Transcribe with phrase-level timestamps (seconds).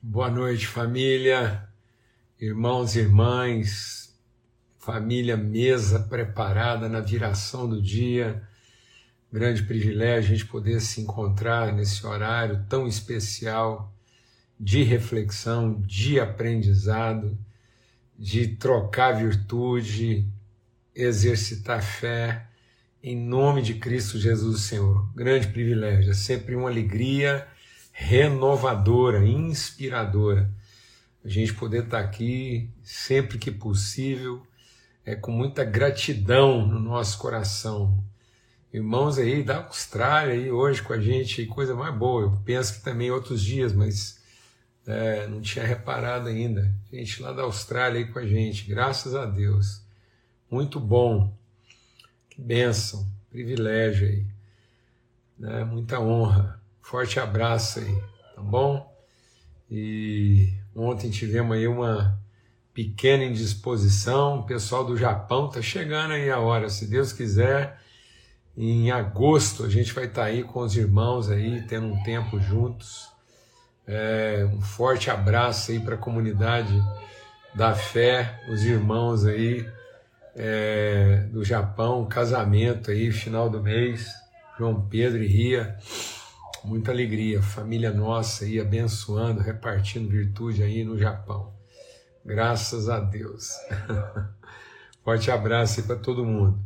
[0.00, 1.68] Boa noite, família,
[2.40, 4.16] irmãos e irmãs,
[4.78, 8.40] família, mesa preparada na viração do dia.
[9.30, 13.92] Grande privilégio a gente poder se encontrar nesse horário tão especial
[14.58, 17.36] de reflexão, de aprendizado,
[18.16, 20.24] de trocar virtude,
[20.94, 22.46] exercitar fé,
[23.02, 25.12] em nome de Cristo Jesus, Senhor.
[25.12, 27.48] Grande privilégio, é sempre uma alegria
[28.00, 30.48] renovadora, inspiradora.
[31.24, 34.46] A gente poder estar aqui sempre que possível,
[35.04, 38.02] é com muita gratidão no nosso coração.
[38.72, 42.22] Irmãos aí da Austrália aí hoje com a gente, coisa mais boa.
[42.22, 44.20] Eu penso que também outros dias, mas
[44.86, 46.72] é, não tinha reparado ainda.
[46.92, 49.82] Gente lá da Austrália aí com a gente, graças a Deus.
[50.48, 51.36] Muito bom.
[52.30, 54.26] Que bênção, privilégio aí.
[55.36, 55.64] Né?
[55.64, 56.57] Muita honra.
[56.88, 58.02] Forte abraço aí,
[58.34, 58.90] tá bom?
[59.70, 62.18] E ontem tivemos aí uma
[62.72, 67.78] pequena indisposição, o pessoal do Japão tá chegando aí a hora, se Deus quiser,
[68.56, 72.40] em agosto a gente vai estar tá aí com os irmãos aí, tendo um tempo
[72.40, 73.06] juntos.
[73.86, 76.72] É, um forte abraço aí para a comunidade
[77.54, 79.68] da fé, os irmãos aí
[80.34, 84.10] é, do Japão, casamento aí, final do mês,
[84.58, 85.76] João Pedro e Ria.
[86.64, 91.54] Muita alegria, família nossa aí abençoando, repartindo virtude aí no Japão.
[92.24, 93.50] Graças a Deus.
[95.02, 96.58] Forte abraço aí para todo mundo.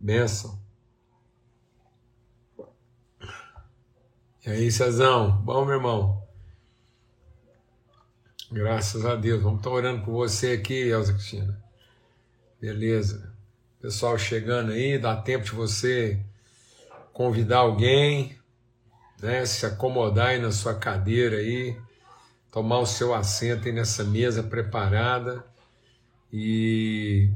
[0.00, 0.58] Benção.
[4.46, 5.32] E aí, Cezão?
[5.42, 6.26] Bom, meu irmão?
[8.50, 9.42] Graças a Deus.
[9.42, 11.62] Vamos estar orando por você aqui, Elza Cristina.
[12.60, 13.36] Beleza.
[13.80, 16.18] Pessoal chegando aí, dá tempo de você
[17.12, 18.37] convidar alguém,
[19.20, 21.76] né, se acomodar aí na sua cadeira aí,
[22.50, 25.44] tomar o seu assento aí nessa mesa preparada
[26.32, 27.30] e,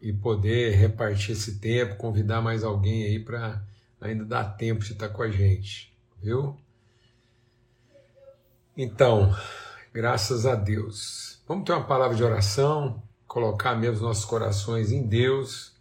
[0.00, 3.62] e poder repartir esse tempo, convidar mais alguém aí para
[4.00, 5.92] ainda dar tempo de estar com a gente,
[6.22, 6.56] viu?
[8.76, 9.34] Então,
[9.92, 11.40] graças a Deus.
[11.48, 15.72] Vamos ter uma palavra de oração, colocar mesmo nossos corações em Deus.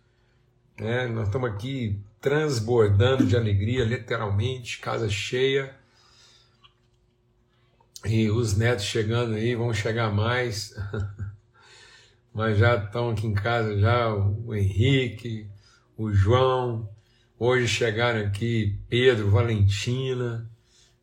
[0.80, 1.08] Né?
[1.08, 5.76] Nós estamos aqui transbordando de alegria, literalmente, casa cheia.
[8.04, 10.74] E os netos chegando aí, vão chegar mais.
[12.34, 15.48] Mas já estão aqui em casa já o Henrique,
[15.96, 16.90] o João.
[17.38, 20.50] Hoje chegaram aqui Pedro, Valentina.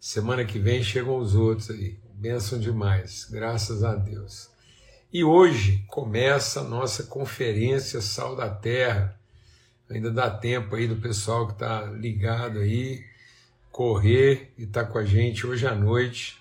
[0.00, 2.00] Semana que vem chegam os outros aí.
[2.14, 4.50] Benção demais, graças a Deus.
[5.12, 9.21] E hoje começa a nossa conferência Sal da Terra
[9.91, 13.04] Ainda dá tempo aí do pessoal que está ligado aí
[13.72, 16.41] correr e estar tá com a gente hoje à noite.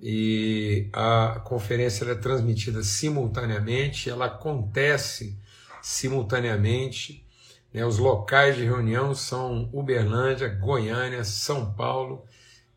[0.00, 5.38] E a conferência é transmitida simultaneamente, ela acontece
[5.80, 7.24] simultaneamente.
[7.72, 7.84] Né?
[7.84, 12.24] Os locais de reunião são Uberlândia, Goiânia, São Paulo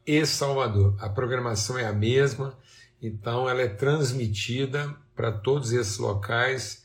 [0.06, 0.96] e Salvador.
[1.00, 2.56] A programação é a mesma,
[3.02, 6.85] então ela é transmitida para todos esses locais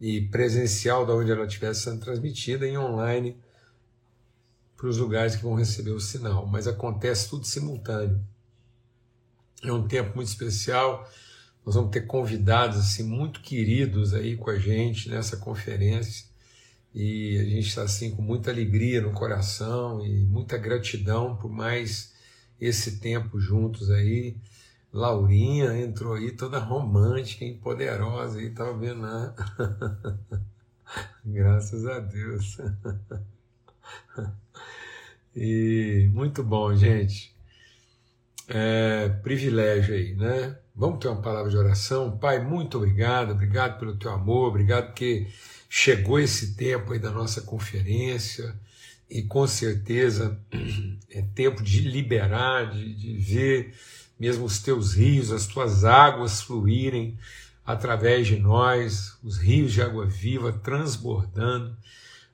[0.00, 3.36] e presencial da onde ela estiver sendo transmitida em online
[4.76, 8.24] para os lugares que vão receber o sinal, mas acontece tudo simultâneo.
[9.64, 11.10] É um tempo muito especial.
[11.66, 16.26] Nós vamos ter convidados assim muito queridos aí com a gente nessa conferência
[16.94, 22.12] e a gente está assim com muita alegria no coração e muita gratidão por mais
[22.60, 24.36] esse tempo juntos aí.
[24.92, 29.34] Laurinha entrou aí toda romântica e poderosa aí, tava vendo lá.
[31.24, 32.56] Graças a Deus.
[35.36, 37.36] e muito bom, gente.
[38.48, 40.56] É, privilégio aí, né?
[40.74, 42.16] Vamos ter uma palavra de oração.
[42.16, 45.26] Pai, muito obrigado, obrigado pelo teu amor, obrigado porque
[45.68, 48.54] chegou esse tempo aí da nossa conferência
[49.10, 50.40] e com certeza
[51.10, 53.74] é tempo de liberar, de, de ver
[54.18, 57.18] mesmo os teus rios, as tuas águas fluírem
[57.64, 61.76] através de nós, os rios de água viva transbordando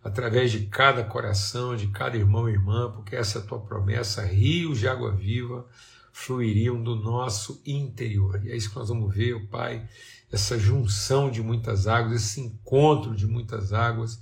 [0.03, 4.23] através de cada coração, de cada irmão e irmã, porque essa é a tua promessa,
[4.23, 5.67] rios de água viva
[6.13, 8.41] fluiriam do nosso interior.
[8.45, 9.89] E é isso que nós vamos ver, o Pai,
[10.31, 14.21] essa junção de muitas águas, esse encontro de muitas águas,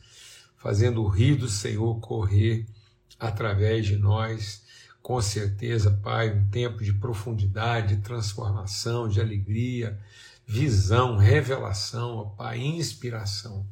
[0.57, 2.65] fazendo o rio do Senhor correr
[3.19, 4.62] através de nós
[5.03, 9.99] com certeza, Pai, um tempo de profundidade, de transformação, de alegria,
[10.47, 13.67] visão, revelação, ó Pai, inspiração.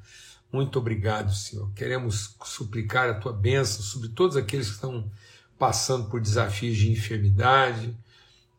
[0.52, 1.70] Muito obrigado, Senhor.
[1.72, 5.08] Queremos suplicar a tua bênção sobre todos aqueles que estão
[5.56, 7.96] passando por desafios de enfermidade,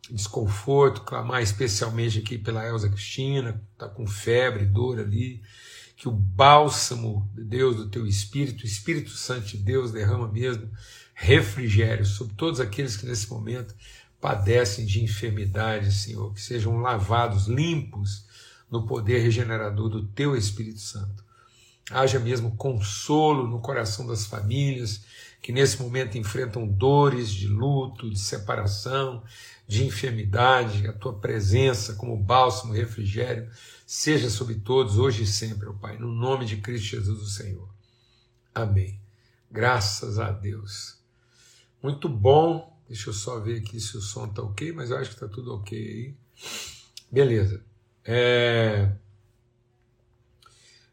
[0.09, 5.41] desconforto, clamar especialmente aqui pela Elza Cristina, está com febre, dor ali,
[5.97, 10.69] que o bálsamo de Deus, do teu Espírito, o Espírito Santo de Deus derrama mesmo
[11.21, 13.75] refrigério sobre todos aqueles que nesse momento
[14.19, 18.25] padecem de enfermidade, Senhor, que sejam lavados, limpos
[18.71, 21.23] no poder regenerador do teu Espírito Santo.
[21.91, 25.03] Haja mesmo consolo no coração das famílias
[25.43, 29.23] que nesse momento enfrentam dores de luto, de separação,
[29.67, 33.47] de enfermidade, a tua presença como bálsamo, refrigério,
[33.85, 37.69] seja sobre todos, hoje e sempre, ó Pai, no nome de Cristo Jesus, o Senhor.
[38.55, 38.99] Amém.
[39.51, 41.00] Graças a Deus.
[41.81, 42.71] Muito bom.
[42.87, 45.27] Deixa eu só ver aqui se o som está ok, mas eu acho que está
[45.27, 46.15] tudo ok aí.
[47.11, 47.63] Beleza.
[48.03, 48.91] É...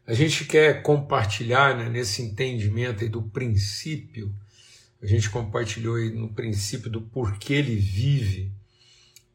[0.05, 4.33] A gente quer compartilhar né, nesse entendimento do princípio,
[5.01, 8.51] a gente compartilhou aí no princípio do porquê ele vive,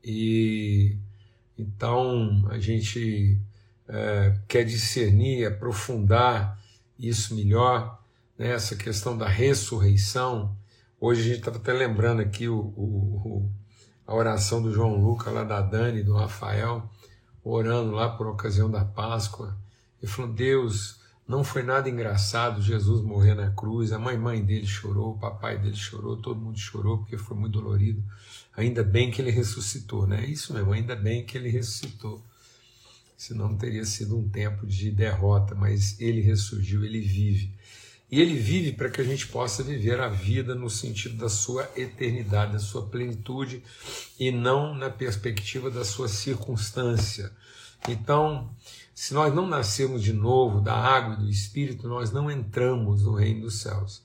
[0.03, 0.97] e
[1.57, 3.39] então a gente
[3.89, 6.61] é, quer discernir, aprofundar
[6.99, 8.03] isso melhor,
[8.37, 10.57] né, essa questão da ressurreição.
[11.07, 13.53] Hoje a gente estava até lembrando aqui o, o,
[14.07, 16.91] a oração do João Lucas, lá da Dani, do Rafael,
[17.45, 19.55] orando lá por ocasião da Páscoa.
[20.03, 20.99] Ele falou: Deus,
[21.29, 23.93] não foi nada engraçado Jesus morrer na cruz.
[23.93, 27.61] A mãe mãe dele chorou, o papai dele chorou, todo mundo chorou porque foi muito
[27.61, 28.03] dolorido.
[28.57, 30.25] Ainda bem que ele ressuscitou, né?
[30.25, 32.25] Isso mesmo, ainda bem que ele ressuscitou.
[33.15, 37.53] Senão não teria sido um tempo de derrota, mas ele ressurgiu, ele vive.
[38.15, 41.69] E ele vive para que a gente possa viver a vida no sentido da sua
[41.75, 43.61] eternidade, da sua plenitude
[44.17, 47.33] e não na perspectiva da sua circunstância.
[47.89, 48.55] Então,
[48.95, 53.17] se nós não nascermos de novo da água e do espírito, nós não entramos no
[53.17, 54.01] reino dos céus.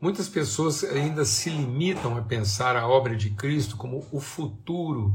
[0.00, 5.12] Muitas pessoas ainda se limitam a pensar a obra de Cristo como o futuro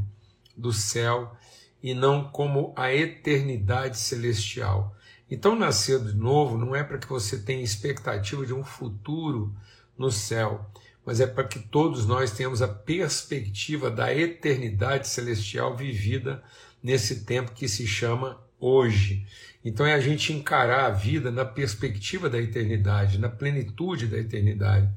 [0.58, 1.34] do céu
[1.82, 4.94] e não como a eternidade celestial.
[5.30, 9.56] Então, nascer de novo não é para que você tenha expectativa de um futuro
[9.98, 10.70] no céu,
[11.06, 16.44] mas é para que todos nós tenhamos a perspectiva da eternidade celestial vivida
[16.82, 19.26] nesse tempo que se chama hoje.
[19.64, 24.90] Então é a gente encarar a vida na perspectiva da eternidade, na plenitude da eternidade.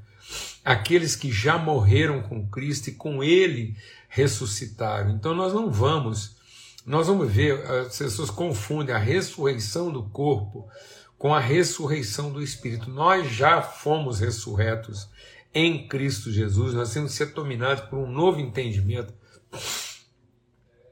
[0.65, 3.77] Aqueles que já morreram com Cristo e com Ele
[4.09, 5.11] ressuscitaram.
[5.11, 6.37] Então nós não vamos,
[6.89, 10.67] nós vamos ver, as pessoas confundem a ressurreição do corpo
[11.19, 12.91] com a ressurreição do Espírito.
[12.91, 15.09] Nós já fomos ressurretos
[15.53, 19.13] em Cristo Jesus, nós temos que ser dominados por um novo entendimento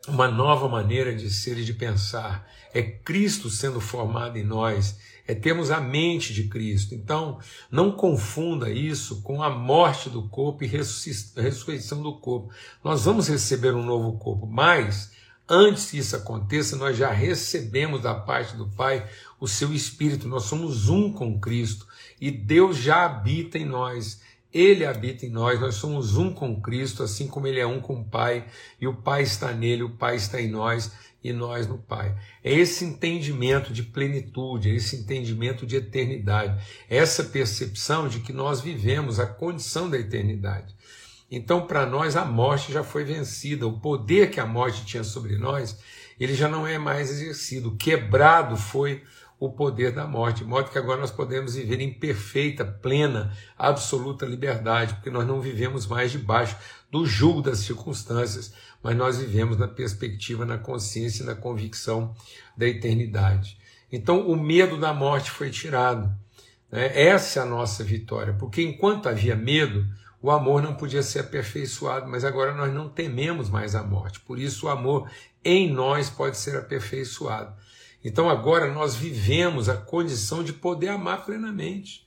[0.08, 2.48] uma nova maneira de ser e de pensar.
[2.72, 6.94] É Cristo sendo formado em nós, é termos a mente de Cristo.
[6.94, 7.40] Então,
[7.70, 12.52] não confunda isso com a morte do corpo e ressurreição do corpo.
[12.84, 15.10] Nós vamos receber um novo corpo, mas
[15.48, 19.08] antes que isso aconteça, nós já recebemos da parte do Pai
[19.40, 20.28] o seu Espírito.
[20.28, 21.87] Nós somos um com Cristo
[22.20, 24.20] e Deus já habita em nós.
[24.52, 28.00] Ele habita em nós, nós somos um com Cristo, assim como Ele é um com
[28.00, 28.46] o Pai,
[28.81, 32.16] e o Pai está nele, o Pai está em nós e nós no Pai.
[32.43, 38.32] É esse entendimento de plenitude, é esse entendimento de eternidade, é essa percepção de que
[38.32, 40.75] nós vivemos a condição da eternidade.
[41.31, 45.37] Então, para nós, a morte já foi vencida, o poder que a morte tinha sobre
[45.37, 45.78] nós,
[46.19, 49.03] ele já não é mais exercido, quebrado foi
[49.39, 54.24] o poder da morte, de modo que agora nós podemos viver em perfeita, plena, absoluta
[54.24, 56.56] liberdade, porque nós não vivemos mais debaixo
[56.91, 62.15] do julgo das circunstâncias, mas nós vivemos na perspectiva, na consciência e na convicção
[62.56, 63.58] da eternidade.
[63.93, 66.10] Então, o medo da morte foi tirado.
[66.70, 66.91] Né?
[66.94, 69.86] Essa é a nossa vitória, porque enquanto havia medo,
[70.20, 74.20] o amor não podia ser aperfeiçoado, mas agora nós não tememos mais a morte.
[74.20, 75.11] Por isso, o amor
[75.44, 77.55] em nós pode ser aperfeiçoado.
[78.05, 82.06] Então agora nós vivemos a condição de poder amar plenamente.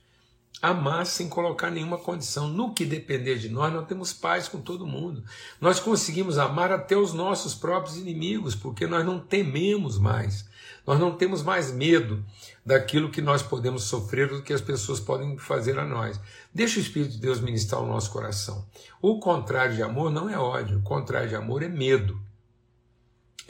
[0.60, 2.48] Amar sem colocar nenhuma condição.
[2.48, 5.24] No que depender de nós, nós temos paz com todo mundo.
[5.60, 10.49] Nós conseguimos amar até os nossos próprios inimigos, porque nós não tememos mais.
[10.86, 12.24] Nós não temos mais medo
[12.64, 16.20] daquilo que nós podemos sofrer, do que as pessoas podem fazer a nós.
[16.54, 18.66] Deixa o Espírito de Deus ministrar o nosso coração.
[19.00, 22.20] O contrário de amor não é ódio, o contrário de amor é medo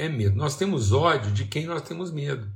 [0.01, 0.37] é medo.
[0.37, 2.51] Nós temos ódio de quem nós temos medo.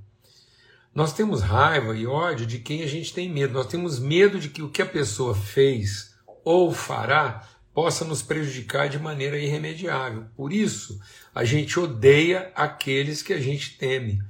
[0.95, 3.53] Nós temos raiva e ódio de quem a gente tem medo.
[3.53, 6.15] Nós temos medo de que o que a pessoa fez
[6.45, 10.27] ou fará possa nos prejudicar de maneira irremediável.
[10.37, 10.99] Por isso,
[11.35, 14.23] a gente odeia aqueles que a gente teme.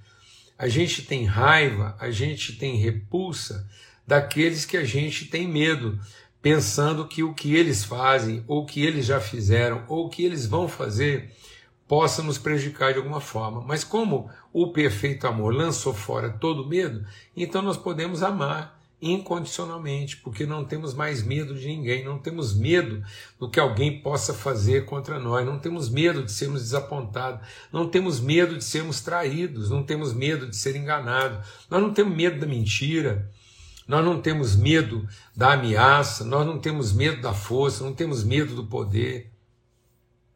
[0.58, 3.68] A gente tem raiva, a gente tem repulsa
[4.06, 5.98] daqueles que a gente tem medo,
[6.40, 10.68] pensando que o que eles fazem, ou que eles já fizeram, ou que eles vão
[10.68, 11.32] fazer,
[11.88, 13.62] possa nos prejudicar de alguma forma.
[13.62, 17.04] Mas como o perfeito amor lançou fora todo medo,
[17.36, 23.02] então nós podemos amar incondicionalmente, porque não temos mais medo de ninguém, não temos medo
[23.38, 28.20] do que alguém possa fazer contra nós, não temos medo de sermos desapontados, não temos
[28.20, 32.46] medo de sermos traídos, não temos medo de ser enganados, nós não temos medo da
[32.46, 33.30] mentira,
[33.86, 38.54] nós não temos medo da ameaça, nós não temos medo da força, não temos medo
[38.54, 39.30] do poder.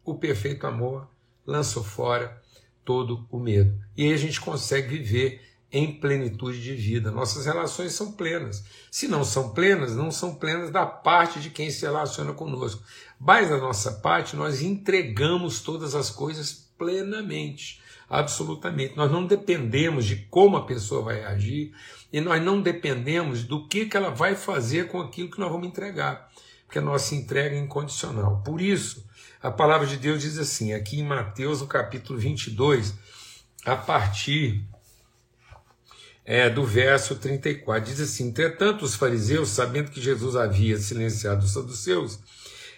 [0.04, 1.08] O perfeito amor
[1.46, 2.42] lançou fora
[2.84, 3.78] todo o medo.
[3.96, 7.10] E aí a gente consegue viver em plenitude de vida.
[7.10, 8.64] Nossas relações são plenas.
[8.90, 12.82] Se não são plenas, não são plenas da parte de quem se relaciona conosco.
[13.20, 18.96] Mas da nossa parte, nós entregamos todas as coisas plenamente, absolutamente.
[18.96, 21.74] Nós não dependemos de como a pessoa vai agir
[22.10, 25.68] e nós não dependemos do que, que ela vai fazer com aquilo que nós vamos
[25.68, 26.30] entregar,
[26.64, 28.42] porque a nossa entrega é incondicional.
[28.42, 29.06] Por isso,
[29.42, 32.94] a palavra de Deus diz assim, aqui em Mateus, no capítulo 22,
[33.66, 34.64] a partir
[36.30, 37.90] é, do verso 34.
[37.90, 42.20] Diz assim: Entretanto, os fariseus, sabendo que Jesus havia silenciado os saduceus,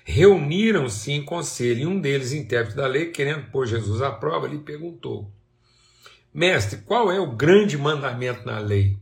[0.05, 4.59] reuniram-se em conselho, e um deles, intérprete da lei, querendo pôr Jesus à prova, lhe
[4.59, 5.29] perguntou:
[6.33, 8.97] Mestre, qual é o grande mandamento na lei?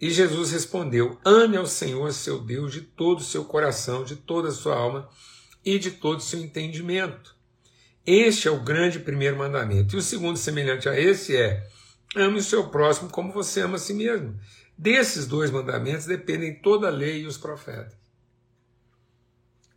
[0.00, 4.50] E Jesus respondeu: Ame ao Senhor seu Deus de todo o seu coração, de toda
[4.50, 5.08] a sua alma
[5.64, 7.34] e de todo o seu entendimento.
[8.06, 9.96] Este é o grande primeiro mandamento.
[9.96, 11.68] E o segundo, semelhante a esse, é:
[12.14, 14.38] Ame o seu próximo como você ama a si mesmo.
[14.76, 17.96] Desses dois mandamentos dependem toda a lei e os profetas.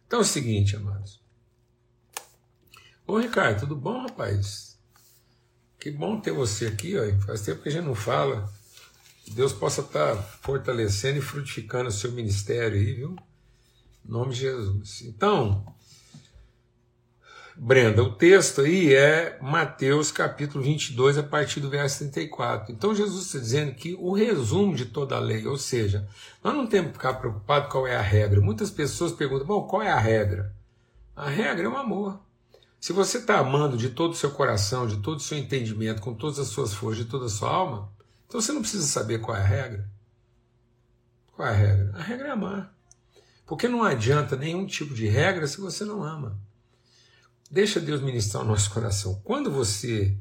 [0.07, 1.21] Então é o seguinte, amados.
[3.07, 4.79] Ô Ricardo, tudo bom, rapaz?
[5.79, 7.19] Que bom ter você aqui, ó.
[7.21, 8.51] Faz tempo que a gente não fala.
[9.27, 13.15] Deus possa estar fortalecendo e frutificando o seu ministério aí, viu?
[14.05, 15.01] Em nome de Jesus.
[15.01, 15.74] Então,
[17.57, 22.73] Brenda, o texto aí é Mateus capítulo 22, a partir do verso 34.
[22.73, 26.05] Então Jesus está dizendo que o resumo de toda a lei, ou seja,
[26.43, 28.41] nós não temos que ficar preocupados qual é a regra.
[28.41, 30.53] Muitas pessoas perguntam, bom, qual é a regra?
[31.15, 32.19] A regra é o amor.
[32.77, 36.13] Se você está amando de todo o seu coração, de todo o seu entendimento, com
[36.13, 37.89] todas as suas forças, de toda a sua alma,
[38.27, 39.89] então você não precisa saber qual é a regra.
[41.31, 41.91] Qual é a regra?
[41.95, 42.75] A regra é amar.
[43.45, 46.37] Porque não adianta nenhum tipo de regra se você não ama.
[47.55, 49.21] Deixa Deus ministrar o nosso coração.
[49.23, 50.13] Quando você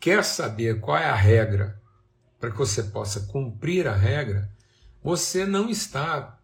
[0.00, 1.78] quer saber qual é a regra
[2.40, 4.50] para que você possa cumprir a regra,
[5.04, 6.40] você não está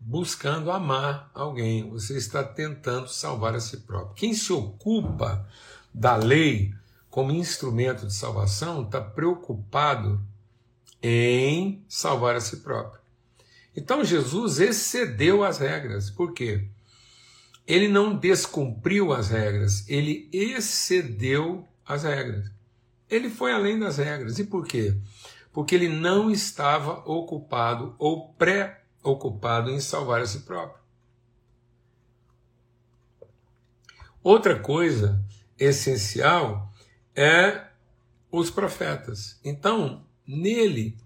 [0.00, 4.16] buscando amar alguém, você está tentando salvar a si próprio.
[4.16, 5.48] Quem se ocupa
[5.94, 6.74] da lei
[7.08, 10.20] como instrumento de salvação está preocupado
[11.00, 13.00] em salvar a si próprio.
[13.76, 16.10] Então Jesus excedeu as regras.
[16.10, 16.68] Por quê?
[17.68, 22.50] Ele não descumpriu as regras, ele excedeu as regras.
[23.10, 24.38] Ele foi além das regras.
[24.38, 24.98] E por quê?
[25.52, 30.82] Porque ele não estava ocupado ou pré-ocupado em salvar a si próprio.
[34.22, 35.22] Outra coisa
[35.58, 36.72] essencial
[37.14, 37.66] é
[38.30, 39.38] os profetas.
[39.44, 40.96] Então, nele,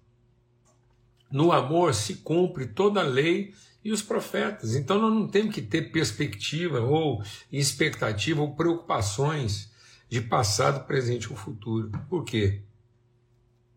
[1.29, 3.53] no amor, se cumpre toda a lei
[3.85, 4.75] e os profetas.
[4.75, 9.71] Então nós não temos que ter perspectiva ou expectativa ou preocupações
[10.09, 11.91] de passado, presente ou futuro.
[12.09, 12.63] Por quê?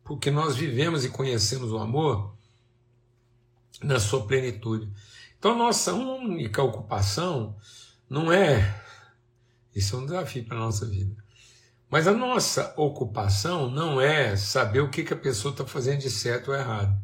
[0.03, 2.35] Porque nós vivemos e conhecemos o amor
[3.81, 4.91] na sua plenitude.
[5.39, 7.55] Então nossa única ocupação
[8.09, 8.83] não é
[9.75, 11.13] isso é um desafio para a nossa vida.
[11.89, 16.09] Mas a nossa ocupação não é saber o que, que a pessoa está fazendo de
[16.09, 16.97] certo ou errado.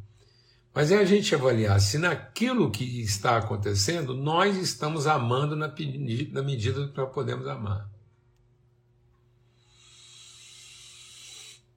[0.74, 6.42] Mas é a gente avaliar se naquilo que está acontecendo nós estamos amando na, na
[6.42, 7.90] medida que nós podemos amar.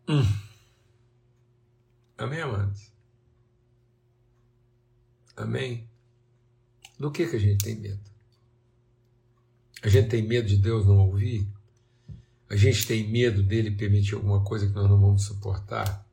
[0.08, 0.22] Hum.
[2.16, 2.92] Amém, amados?
[5.36, 5.88] Amém?
[6.98, 8.00] Do que, que a gente tem medo?
[9.82, 11.46] A gente tem medo de Deus não ouvir?
[12.48, 16.03] A gente tem medo dele permitir alguma coisa que nós não vamos suportar?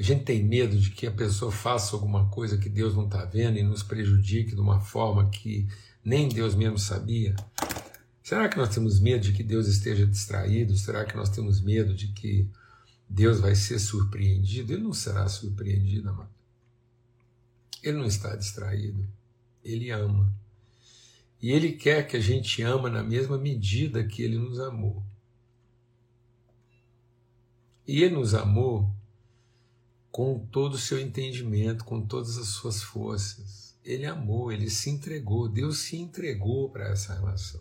[0.00, 3.22] A gente tem medo de que a pessoa faça alguma coisa que Deus não está
[3.26, 5.68] vendo e nos prejudique de uma forma que
[6.02, 7.36] nem Deus mesmo sabia?
[8.22, 10.74] Será que nós temos medo de que Deus esteja distraído?
[10.74, 12.48] Será que nós temos medo de que
[13.06, 14.72] Deus vai ser surpreendido?
[14.72, 16.30] Ele não será surpreendido, amado.
[17.82, 19.06] Ele não está distraído.
[19.62, 20.32] Ele ama.
[21.42, 25.04] E ele quer que a gente ama na mesma medida que ele nos amou.
[27.86, 28.98] E ele nos amou
[30.10, 33.76] com todo o seu entendimento, com todas as suas forças.
[33.84, 37.60] Ele amou, ele se entregou, Deus se entregou para essa relação.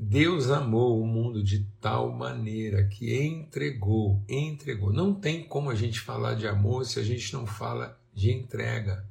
[0.00, 4.92] Deus amou o mundo de tal maneira que entregou, entregou.
[4.92, 9.04] Não tem como a gente falar de amor se a gente não fala de entrega.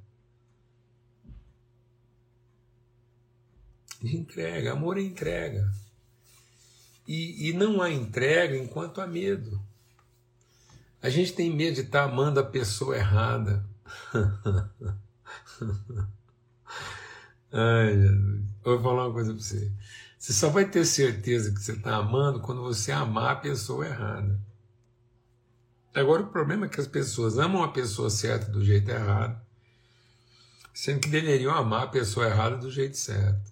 [4.02, 5.70] De entrega, amor é entrega.
[7.06, 9.62] E, e não há entrega enquanto há medo.
[11.08, 13.66] A gente tem medo de estar amando a pessoa errada.
[17.50, 18.44] Ai, Jesus.
[18.62, 19.72] Vou falar uma coisa para você.
[20.20, 24.38] Você só vai ter certeza que você está amando quando você amar a pessoa errada.
[25.96, 29.42] Agora, o problema é que as pessoas amam a pessoa certa do jeito errado,
[30.74, 33.50] sendo que deveriam amar a pessoa errada do jeito certo.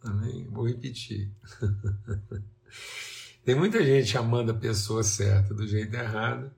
[0.00, 0.46] Amém?
[0.48, 1.28] Vou repetir.
[3.44, 6.52] Tem muita gente amando a pessoa certa do jeito errado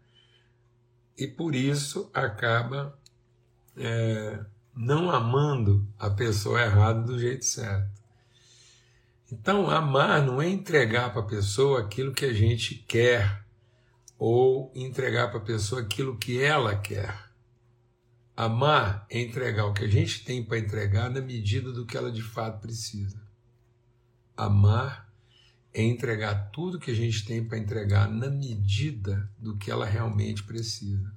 [1.16, 2.98] e por isso acaba
[3.76, 7.94] é, não amando a pessoa errada do jeito certo.
[9.32, 13.44] Então, amar não é entregar para a pessoa aquilo que a gente quer
[14.18, 17.18] ou entregar para a pessoa aquilo que ela quer.
[18.36, 22.12] Amar é entregar o que a gente tem para entregar na medida do que ela
[22.12, 23.22] de fato precisa.
[24.36, 25.03] Amar
[25.74, 30.44] é entregar tudo que a gente tem para entregar na medida do que ela realmente
[30.44, 31.12] precisa.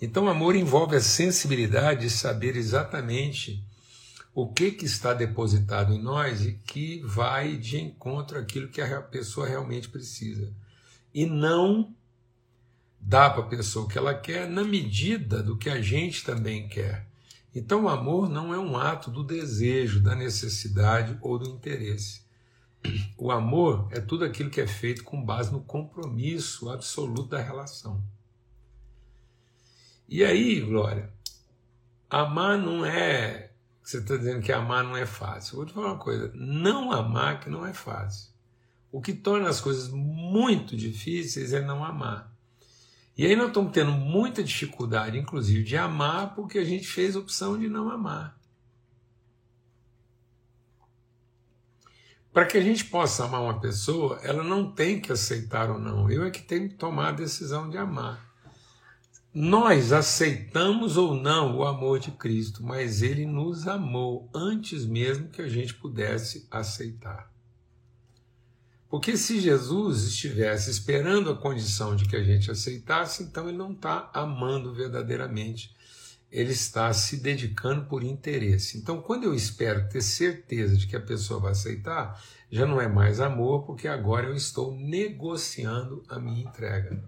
[0.00, 3.64] Então, amor envolve a sensibilidade de saber exatamente
[4.34, 9.02] o que, que está depositado em nós e que vai de encontro àquilo que a
[9.02, 10.52] pessoa realmente precisa.
[11.12, 11.94] E não
[13.00, 16.68] dá para a pessoa o que ela quer na medida do que a gente também
[16.68, 17.06] quer.
[17.54, 22.22] Então, o amor não é um ato do desejo, da necessidade ou do interesse.
[23.16, 28.02] O amor é tudo aquilo que é feito com base no compromisso absoluto da relação.
[30.08, 31.12] E aí, Glória,
[32.10, 35.56] amar não é você está dizendo que amar não é fácil.
[35.56, 38.30] vou te falar uma coisa: não amar que não é fácil.
[38.90, 42.32] O que torna as coisas muito difíceis é não amar.
[43.16, 47.18] E aí nós estamos tendo muita dificuldade, inclusive, de amar porque a gente fez a
[47.18, 48.38] opção de não amar.
[52.32, 56.10] Para que a gente possa amar uma pessoa, ela não tem que aceitar ou não.
[56.10, 58.32] Eu é que tenho que tomar a decisão de amar.
[59.34, 65.42] Nós aceitamos ou não o amor de Cristo, mas ele nos amou antes mesmo que
[65.42, 67.30] a gente pudesse aceitar.
[68.88, 73.72] Porque se Jesus estivesse esperando a condição de que a gente aceitasse, então ele não
[73.72, 75.74] está amando verdadeiramente,
[76.32, 78.78] ele está se dedicando por interesse.
[78.78, 82.18] Então, quando eu espero ter certeza de que a pessoa vai aceitar,
[82.50, 87.04] já não é mais amor, porque agora eu estou negociando a minha entrega.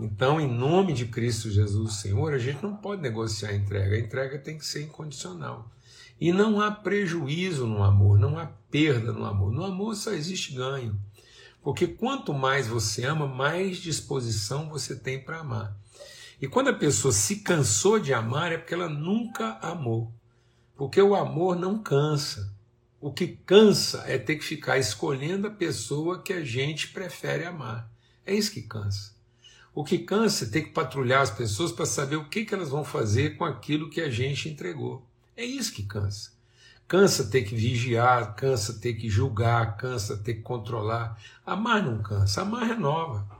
[0.00, 3.94] Então, em nome de Cristo Jesus, Senhor, a gente não pode negociar a entrega.
[3.94, 5.70] A entrega tem que ser incondicional.
[6.20, 9.52] E não há prejuízo no amor, não há perda no amor.
[9.52, 10.98] No amor só existe ganho.
[11.62, 15.76] Porque quanto mais você ama, mais disposição você tem para amar.
[16.40, 20.12] E quando a pessoa se cansou de amar, é porque ela nunca amou.
[20.76, 22.54] Porque o amor não cansa.
[23.00, 27.90] O que cansa é ter que ficar escolhendo a pessoa que a gente prefere amar.
[28.24, 29.16] É isso que cansa.
[29.74, 32.70] O que cansa é ter que patrulhar as pessoas para saber o que, que elas
[32.70, 35.06] vão fazer com aquilo que a gente entregou.
[35.36, 36.32] É isso que cansa.
[36.86, 41.20] Cansa ter que vigiar, cansa ter que julgar, cansa ter que controlar.
[41.44, 43.37] Amar não cansa, amar renova.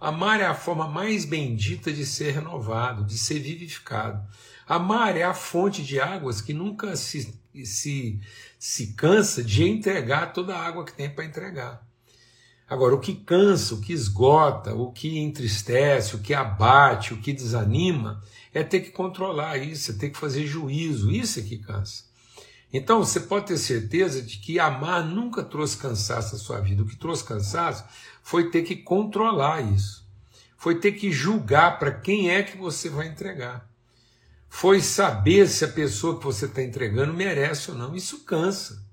[0.00, 4.26] Amar é a forma mais bendita de ser renovado, de ser vivificado.
[4.66, 8.18] Amar é a fonte de águas que nunca se, se,
[8.58, 11.86] se cansa de entregar toda a água que tem para entregar.
[12.66, 17.32] Agora, o que cansa, o que esgota, o que entristece, o que abate, o que
[17.32, 18.22] desanima,
[18.54, 22.09] é ter que controlar isso, é ter que fazer juízo, isso é que cansa.
[22.72, 26.82] Então, você pode ter certeza de que amar nunca trouxe cansaço à sua vida.
[26.82, 27.84] O que trouxe cansaço
[28.22, 30.08] foi ter que controlar isso.
[30.56, 33.68] Foi ter que julgar para quem é que você vai entregar.
[34.48, 37.94] Foi saber se a pessoa que você está entregando merece ou não.
[37.94, 38.84] Isso cansa.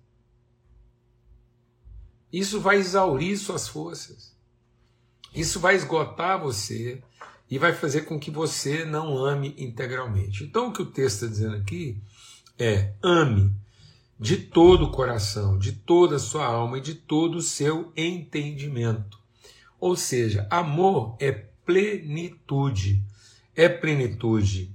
[2.31, 4.35] Isso vai exaurir suas forças.
[5.35, 7.01] Isso vai esgotar você
[7.49, 10.43] e vai fazer com que você não ame integralmente.
[10.43, 12.01] Então, o que o texto está dizendo aqui
[12.57, 13.53] é: ame
[14.19, 19.19] de todo o coração, de toda a sua alma e de todo o seu entendimento.
[19.79, 23.03] Ou seja, amor é plenitude,
[23.55, 24.73] é plenitude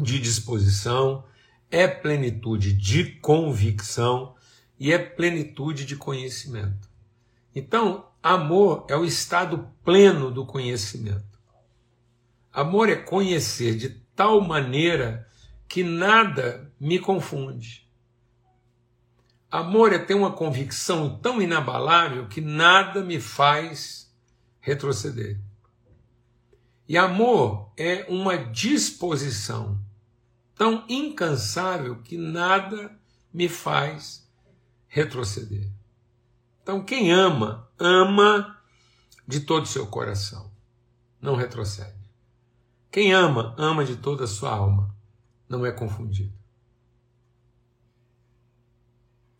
[0.00, 1.24] de disposição,
[1.70, 4.34] é plenitude de convicção,
[4.78, 6.88] e é plenitude de conhecimento.
[7.54, 11.38] Então, amor é o estado pleno do conhecimento.
[12.52, 15.27] Amor é conhecer de tal maneira
[15.68, 17.86] que nada me confunde.
[19.50, 24.12] Amor é ter uma convicção tão inabalável que nada me faz
[24.60, 25.38] retroceder.
[26.88, 29.78] E amor é uma disposição
[30.54, 32.98] tão incansável que nada
[33.32, 34.28] me faz
[34.86, 35.70] retroceder.
[36.62, 38.58] Então, quem ama, ama
[39.26, 40.50] de todo o seu coração,
[41.20, 41.96] não retrocede.
[42.90, 44.94] Quem ama, ama de toda a sua alma,
[45.48, 46.32] não é confundido.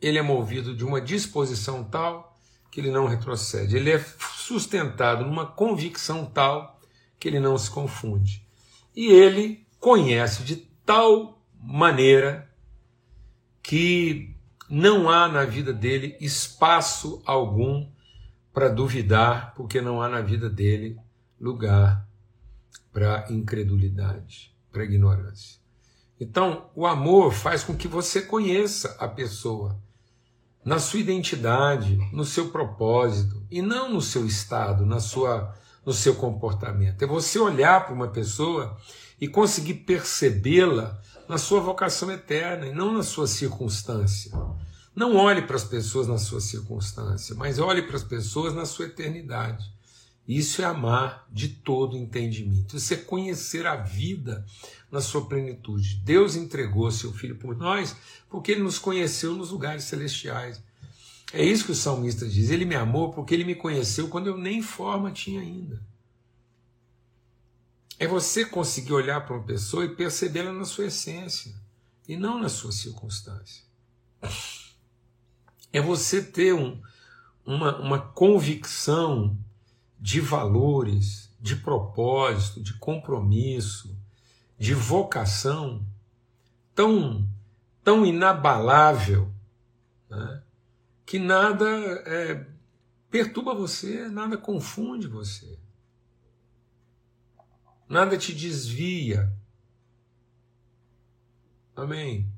[0.01, 2.37] Ele é movido de uma disposição tal
[2.71, 3.77] que ele não retrocede.
[3.77, 6.81] Ele é sustentado numa convicção tal
[7.19, 8.47] que ele não se confunde.
[8.95, 12.49] E ele conhece de tal maneira
[13.63, 14.35] que
[14.69, 17.91] não há na vida dele espaço algum
[18.53, 20.97] para duvidar, porque não há na vida dele
[21.41, 22.09] lugar
[22.93, 25.61] para incredulidade, para ignorância.
[26.21, 29.79] Então, o amor faz com que você conheça a pessoa
[30.65, 35.55] na sua identidade, no seu propósito e não no seu estado, na sua
[35.87, 37.03] no seu comportamento.
[37.03, 38.77] É você olhar para uma pessoa
[39.19, 44.31] e conseguir percebê-la na sua vocação eterna e não na sua circunstância.
[44.95, 48.85] Não olhe para as pessoas na sua circunstância, mas olhe para as pessoas na sua
[48.85, 49.65] eternidade.
[50.29, 52.77] Isso é amar de todo entendimento.
[52.77, 54.45] Isso é conhecer a vida
[54.93, 56.03] na sua plenitude.
[56.05, 57.97] Deus entregou seu Filho por nós
[58.29, 60.63] porque ele nos conheceu nos lugares celestiais.
[61.33, 62.51] É isso que o salmista diz.
[62.51, 65.83] Ele me amou porque ele me conheceu quando eu nem forma tinha ainda.
[67.99, 71.55] É você conseguir olhar para uma pessoa e percebê-la na sua essência
[72.07, 73.65] e não na sua circunstância.
[75.73, 76.81] É você ter um,
[77.47, 79.37] uma, uma convicção
[80.01, 83.97] de valores, de propósito, de compromisso,
[84.59, 85.87] de vocação
[86.75, 87.29] tão,
[87.83, 89.33] tão inabalável
[90.09, 90.43] né,
[91.05, 92.47] que nada é,
[93.11, 95.59] perturba você, nada confunde você.
[97.89, 99.33] Nada te desvia.
[101.75, 102.31] Amém.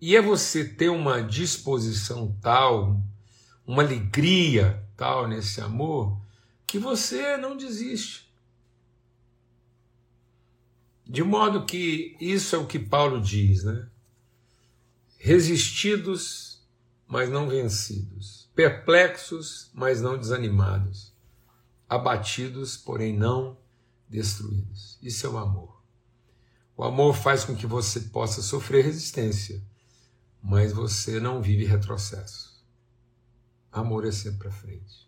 [0.00, 3.00] E é você ter uma disposição tal,
[3.66, 6.20] uma alegria tal nesse amor,
[6.66, 8.32] que você não desiste.
[11.06, 13.88] De modo que isso é o que Paulo diz, né?
[15.18, 16.66] Resistidos,
[17.06, 18.50] mas não vencidos.
[18.54, 21.14] Perplexos, mas não desanimados.
[21.88, 23.58] Abatidos, porém não
[24.08, 24.98] destruídos.
[25.02, 25.82] Isso é o amor.
[26.76, 29.62] O amor faz com que você possa sofrer resistência,
[30.42, 32.60] mas você não vive retrocesso.
[33.70, 35.03] Amor é sempre para frente.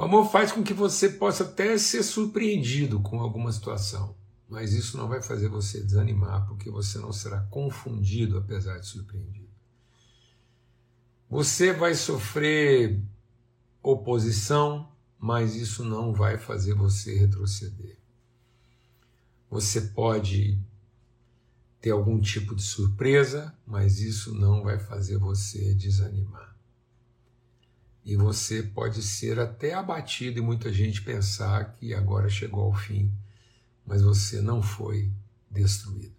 [0.00, 4.16] O amor faz com que você possa até ser surpreendido com alguma situação,
[4.48, 9.50] mas isso não vai fazer você desanimar, porque você não será confundido apesar de surpreendido.
[11.28, 12.98] Você vai sofrer
[13.82, 17.98] oposição, mas isso não vai fazer você retroceder.
[19.50, 20.58] Você pode
[21.78, 26.49] ter algum tipo de surpresa, mas isso não vai fazer você desanimar.
[28.04, 33.12] E você pode ser até abatido e muita gente pensar que agora chegou ao fim,
[33.86, 35.12] mas você não foi
[35.50, 36.16] destruído.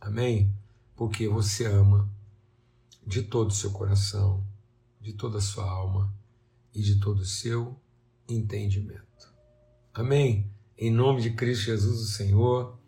[0.00, 0.52] Amém?
[0.96, 2.10] Porque você ama
[3.06, 4.44] de todo o seu coração,
[5.00, 6.12] de toda a sua alma
[6.74, 7.78] e de todo o seu
[8.28, 9.32] entendimento.
[9.92, 10.50] Amém?
[10.76, 12.78] Em nome de Cristo Jesus, o Senhor,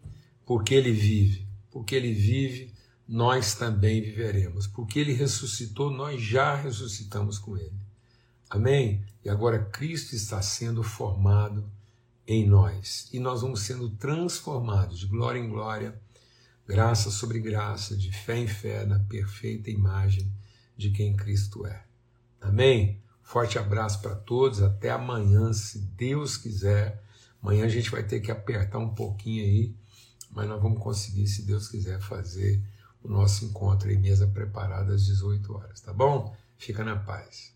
[0.45, 2.73] porque Ele vive, porque Ele vive,
[3.09, 4.67] nós também viveremos.
[4.67, 7.79] Porque Ele ressuscitou, nós já ressuscitamos com Ele.
[8.49, 9.05] Amém?
[9.25, 11.69] E agora Cristo está sendo formado
[12.27, 13.09] em nós.
[13.13, 16.01] E nós vamos sendo transformados de glória em glória,
[16.67, 20.31] graça sobre graça, de fé em fé, na perfeita imagem
[20.77, 21.85] de quem Cristo é.
[22.41, 23.01] Amém?
[23.23, 27.03] Forte abraço para todos, até amanhã, se Deus quiser.
[27.43, 29.75] Amanhã a gente vai ter que apertar um pouquinho aí,
[30.31, 32.63] mas nós vamos conseguir, se Deus quiser, fazer
[33.03, 36.37] o nosso encontro em mesa preparada às 18 horas, tá bom?
[36.57, 37.56] Fica na paz.